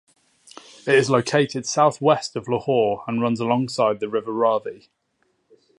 [0.87, 4.89] It is located south west of Lahore and runs alongside the River Ravi.